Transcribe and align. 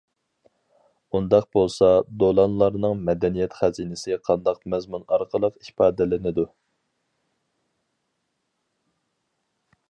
ئۇنداق 1.17 1.43
بولسا 1.57 1.89
دولانلارنىڭ 2.23 3.03
مەدەنىيەت 3.09 3.53
خەزىنىسى 3.59 4.17
قانداق 4.29 4.65
مەزمۇن 4.75 5.05
ئارقىلىق 5.11 5.61
ئىپادىلىنىدۇ. 5.67 6.47